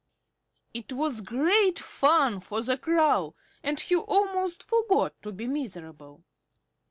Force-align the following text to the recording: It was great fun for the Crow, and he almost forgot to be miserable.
It 0.73 0.91
was 0.93 1.21
great 1.21 1.77
fun 1.77 2.39
for 2.39 2.63
the 2.63 2.75
Crow, 2.75 3.35
and 3.61 3.79
he 3.79 3.95
almost 3.95 4.63
forgot 4.63 5.13
to 5.21 5.31
be 5.31 5.45
miserable. 5.45 6.23